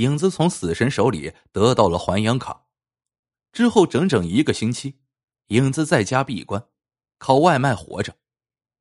[0.00, 2.66] 影子从死神手里得到了还阳卡。
[3.52, 4.98] 之后整整一个星期，
[5.48, 6.68] 影子在家闭关，
[7.18, 8.16] 靠外卖活着。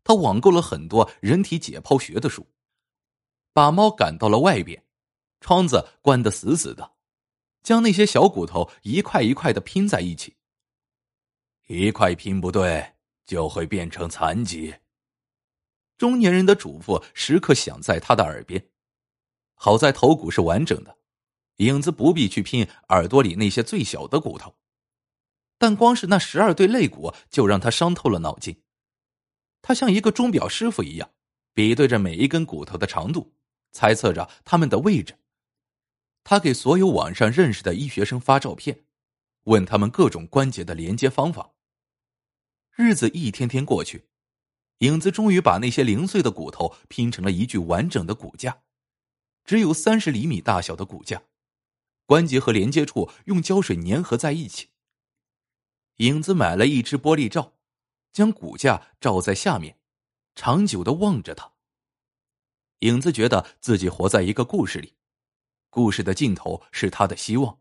[0.03, 2.47] 他网购了很多人体解剖学的书，
[3.51, 4.85] 把猫赶到了外边，
[5.41, 6.93] 窗子关得死死的，
[7.61, 10.37] 将那些小骨头一块一块的拼在一起。
[11.67, 12.93] 一块拼不对，
[13.25, 14.73] 就会变成残疾。
[15.97, 18.69] 中年人的嘱咐时刻响在他的耳边。
[19.53, 20.97] 好在头骨是完整的，
[21.59, 24.55] 影子不必去拼耳朵里那些最小的骨头。
[25.57, 28.61] 但光是那十二对肋骨就让他伤透了脑筋。
[29.61, 31.11] 他像一个钟表师傅一样，
[31.53, 33.33] 比对着每一根骨头的长度，
[33.71, 35.19] 猜测着它们的位置。
[36.23, 38.85] 他给所有网上认识的医学生发照片，
[39.45, 41.51] 问他们各种关节的连接方法。
[42.75, 44.07] 日子一天天过去，
[44.77, 48.61] 影子终于把那些零碎的骨头拼成了一具完整的骨架。
[49.43, 51.23] 只有三十厘米大小的骨架，
[52.09, 54.69] 关节和连接处用胶水粘合在一起。
[55.97, 57.53] 影子买了一只玻璃罩，
[58.11, 59.77] 将骨架罩在下面，
[60.33, 61.53] 长久的望着他。
[62.79, 64.95] 影子觉得自己活在一个故事里，
[65.69, 67.59] 故事的尽头是他的希望，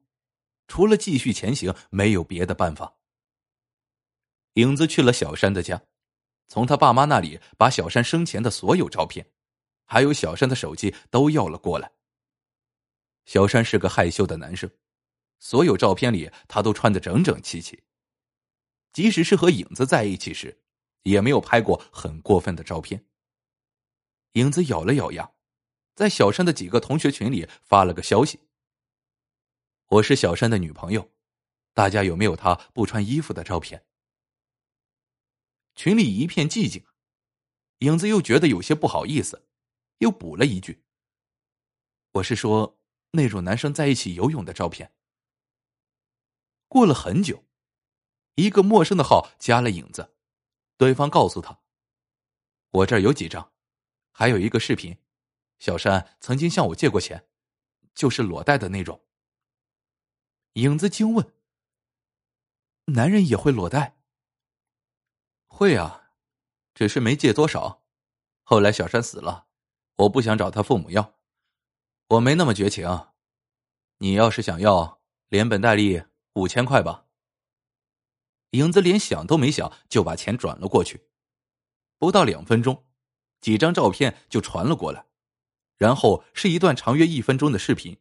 [0.67, 2.97] 除了继续前行，没有别的办法。
[4.55, 5.83] 影子去了小山的家，
[6.47, 9.31] 从他爸妈那里把小山生前的所有照片。
[9.85, 11.93] 还有小山的手机都要了过来。
[13.29, 14.71] 小山是个害羞的男生，
[15.39, 17.85] 所有照片里他都穿得整整齐齐。
[18.91, 20.63] 即使是和影子在一起时，
[21.03, 23.05] 也没有拍过很过分的照片。
[24.33, 25.31] 影子咬了咬牙，
[25.95, 28.41] 在小山的几个同学群里发了个消息
[29.89, 31.13] ：“我是小山的女朋友，
[31.75, 33.85] 大家有没有他不穿衣服的照片？”
[35.77, 36.83] 群里一片寂静，
[37.81, 39.47] 影子又觉得有些不好意思。
[39.99, 40.83] 又补了一句
[42.13, 42.78] ：“我是说
[43.13, 44.93] 那种男生在一起游泳的照片。”
[46.69, 47.45] 过了很久，
[48.35, 50.15] 一个陌生的号加了影子，
[50.77, 51.61] 对方告诉他
[52.71, 53.53] ：“我这儿有几张，
[54.11, 54.99] 还有一个视频，
[55.59, 57.29] 小山曾经向我借过钱，
[57.95, 59.05] 就是裸贷的那种。”
[60.55, 61.33] 影子惊问
[62.93, 63.99] ：“男人也会裸贷
[65.49, 66.13] ？”“会啊，
[66.75, 67.85] 只是没借多少，
[68.43, 69.47] 后来小山死了。”
[69.99, 71.18] 我不想找他父母要，
[72.09, 73.07] 我没那么绝情。
[73.99, 76.03] 你要是想要，连本带利
[76.35, 77.07] 五千块吧。
[78.53, 81.09] 影子连想都没想就把钱转了过去，
[81.99, 82.87] 不到两分钟，
[83.41, 85.05] 几张照片就传了过来，
[85.77, 87.97] 然后是一段长约一分钟的视频，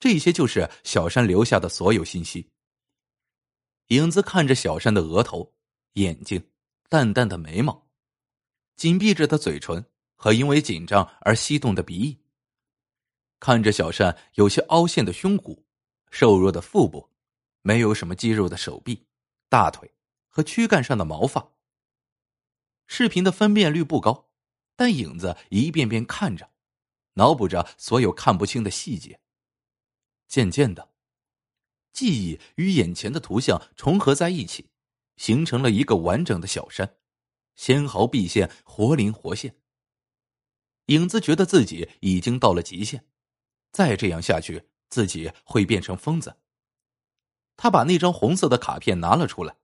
[0.00, 2.50] 这些就是小山留下的所有信息。
[3.88, 5.54] 影子看着小山的额头、
[5.92, 6.50] 眼睛、
[6.88, 7.88] 淡淡的眉毛，
[8.76, 9.84] 紧闭着的嘴唇。
[10.22, 12.20] 和因为紧张而翕动的鼻翼，
[13.40, 15.64] 看着小善有些凹陷的胸骨、
[16.10, 17.10] 瘦弱的腹部、
[17.62, 19.06] 没有什么肌肉的手臂、
[19.48, 19.92] 大腿
[20.28, 21.50] 和躯干上的毛发。
[22.86, 24.30] 视频的分辨率不高，
[24.76, 26.50] 但影子一遍遍看着，
[27.14, 29.18] 脑补着所有看不清的细节。
[30.28, 30.90] 渐渐的，
[31.92, 34.70] 记忆与眼前的图像重合在一起，
[35.16, 36.96] 形成了一个完整的小山，
[37.56, 39.56] 纤毫毕现，活灵活现。
[40.86, 43.06] 影子觉得自己已经到了极限，
[43.72, 46.36] 再这样下去，自己会变成疯子。
[47.56, 49.56] 他把那张红色的卡片拿了出来，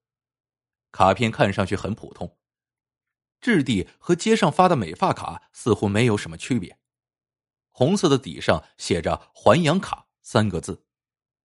[0.93, 2.39] 卡片看上去很普通，
[3.41, 6.79] 质地和街上发的美发卡似乎没有什么区别。
[7.71, 10.85] 红色的底上写着“还阳卡”三个字，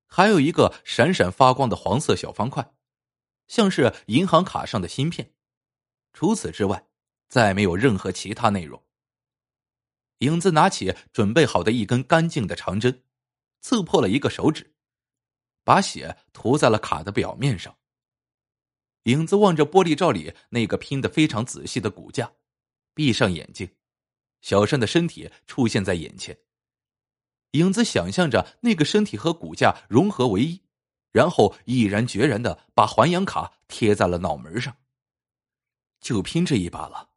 [0.07, 2.73] 还有一个闪闪发光的黄色小方块，
[3.47, 5.33] 像是银行卡上的芯片。
[6.13, 6.87] 除此之外，
[7.27, 8.83] 再没有任何其他内容。
[10.21, 13.03] 影子拿起准备好的一根干净的长针，
[13.61, 14.75] 刺破了一个手指，
[15.63, 17.75] 把血涂在了卡的表面上。
[19.03, 22.33] 影子望着玻璃罩里那个拼得非常仔细的骨架，
[22.93, 23.75] 闭上眼睛，
[24.41, 26.37] 小山的身体出现在眼前。
[27.53, 30.61] 影子想象着那个身体和骨架融合为一，
[31.11, 34.77] 然后毅然决然的把还阳卡贴在了脑门上。
[35.99, 37.09] 就拼这一把了，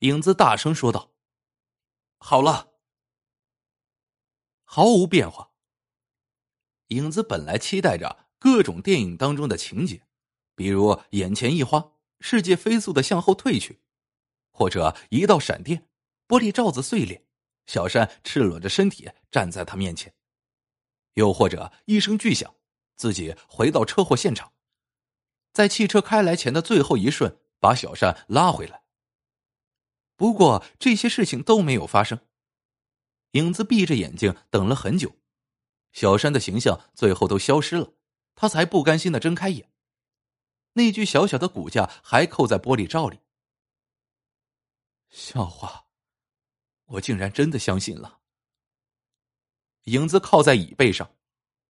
[0.00, 1.12] 影子大声说道。
[2.22, 2.74] 好了，
[4.64, 5.52] 毫无变化。
[6.88, 10.02] 影子本来期待着各种电影当中的情节，
[10.54, 13.80] 比如眼前一花，世界飞速的向后退去，
[14.52, 15.88] 或者一道闪电，
[16.28, 17.26] 玻璃罩子碎裂，
[17.66, 20.14] 小山赤裸着身体站在他面前，
[21.14, 22.54] 又或者一声巨响，
[22.96, 24.52] 自己回到车祸现场，
[25.52, 28.79] 在汽车开来前的最后一瞬把小山拉回来。
[30.20, 32.20] 不过这些事情都没有发生。
[33.30, 35.16] 影子闭着眼睛等了很久，
[35.92, 37.94] 小山的形象最后都消失了，
[38.34, 39.72] 他才不甘心的睁开眼。
[40.74, 43.20] 那具小小的骨架还扣在玻璃罩里。
[45.08, 45.86] 笑话，
[46.84, 48.18] 我竟然真的相信了。
[49.84, 51.16] 影子靠在椅背上，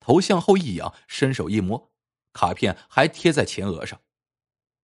[0.01, 1.93] 头向后一仰，伸手一摸，
[2.33, 4.03] 卡片还贴在前额上。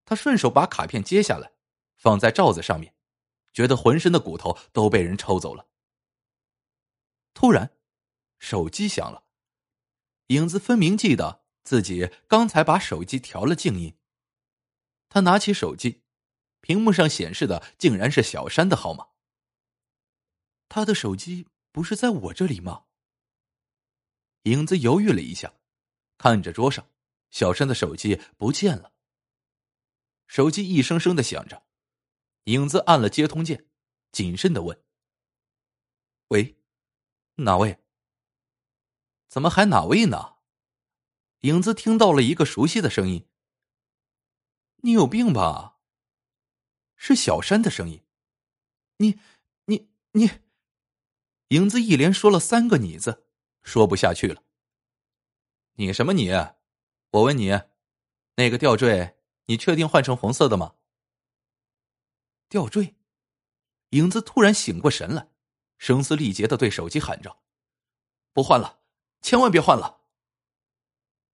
[0.04, 1.50] 他顺手把卡片揭下来，
[1.96, 2.94] 放在罩子上面，
[3.56, 5.66] 觉得浑身的骨头都被人抽走了。
[7.32, 7.74] 突然，
[8.38, 9.24] 手机响了。
[10.26, 13.96] 影子分明记得自己刚才把手机调了静音。
[15.08, 16.02] 他拿起手机，
[16.60, 19.06] 屏幕上显示的竟然是小山的号码。
[20.68, 22.84] 他的手机不是在我这里吗？
[24.42, 25.54] 影子犹豫了一下，
[26.18, 26.90] 看着桌上，
[27.30, 28.92] 小山的手机不见了。
[30.26, 31.64] 手机一声声的响着，
[32.46, 33.66] 影子按了接通键，
[34.12, 34.80] 谨慎的问
[36.28, 36.56] ：“喂，
[37.36, 37.82] 哪位？
[39.28, 40.36] 怎么还哪位呢？”
[41.42, 43.28] 影子听到了一个熟悉的声音。
[44.76, 45.80] 你有病吧？
[46.94, 48.04] 是小山的声音。
[48.98, 49.18] 你、
[49.64, 50.30] 你、你，
[51.48, 53.26] 影子一连说了三个“你”字，
[53.64, 54.44] 说不下去了。
[55.72, 56.30] 你什么你？
[57.10, 57.50] 我问你，
[58.36, 60.75] 那个吊坠，你确定换成红色的吗？
[62.48, 62.96] 吊坠，
[63.90, 65.28] 影子突然醒过神来，
[65.78, 67.38] 声嘶力竭的对手机喊着
[68.32, 68.80] ：“不换了，
[69.20, 70.02] 千万别换了！”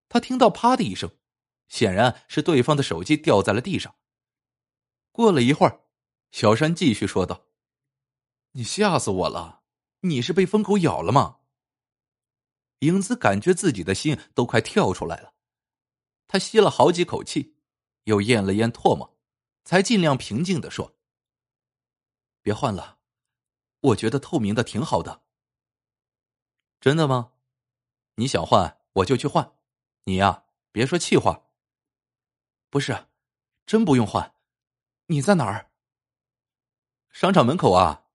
[0.08, 1.10] 他听到“啪”的一声。
[1.68, 3.96] 显然是对方的手机掉在了地上。
[5.10, 5.86] 过了一会儿，
[6.30, 7.46] 小山继续说道
[8.52, 9.62] ：“你吓死我了！
[10.00, 11.38] 你是被疯狗咬了吗？”
[12.80, 15.32] 影子感觉自己的心都快跳出来了，
[16.28, 17.56] 他吸了好几口气，
[18.04, 19.18] 又咽了咽唾沫，
[19.64, 20.98] 才尽量平静的说
[22.42, 22.98] ：“别换了，
[23.80, 25.22] 我觉得透明的挺好的。”
[26.80, 27.32] 真的吗？
[28.16, 29.56] 你想换我就去换，
[30.04, 31.48] 你呀别说气话。
[32.68, 33.06] 不是，
[33.64, 34.34] 真不用换。
[35.06, 35.70] 你在哪儿？
[37.10, 38.06] 商场门口啊。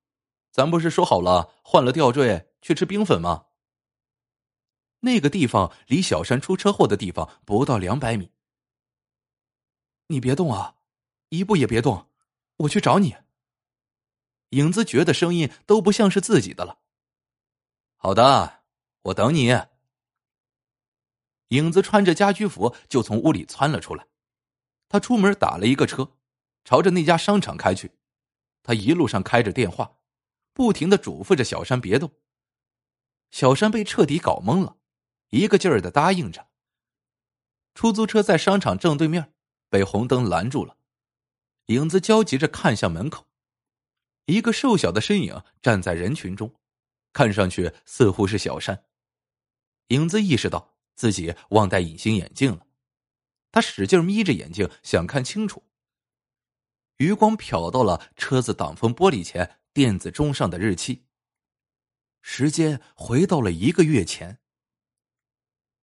[0.51, 3.45] 咱不是说好了换了吊坠去吃冰粉吗？
[5.01, 8.31] 那个地方离小山出车祸的地方不到两百米。
[10.07, 10.77] 你别动啊，
[11.29, 12.09] 一步也别动，
[12.57, 13.15] 我去找你。
[14.49, 16.79] 影子觉得声音都不像是自己的了。
[17.95, 18.63] 好的，
[19.01, 19.57] 我等你。
[21.49, 24.07] 影子穿着家居服就从屋里窜了出来。
[24.89, 26.13] 他出门打了一个车，
[26.63, 27.91] 朝着那家商场开去。
[28.63, 29.97] 他一路上开着电话，
[30.53, 32.11] 不停的嘱咐着小山别动。
[33.31, 34.77] 小山被彻底搞懵了，
[35.29, 36.47] 一个劲儿的答应着。
[37.73, 39.33] 出租车在商场正对面
[39.69, 40.77] 被红灯拦住了，
[41.65, 43.26] 影子焦急着看向门口，
[44.27, 46.53] 一个瘦小的身影站在人群中，
[47.13, 48.83] 看上去似乎是小山。
[49.87, 52.67] 影子意识到自己忘带隐形眼镜了。
[53.51, 55.63] 他使劲眯着眼睛想看清楚，
[56.97, 61.05] 余光瞟到了车子挡风玻璃前电子钟上的日期。
[62.21, 64.39] 时间回到了一个月前。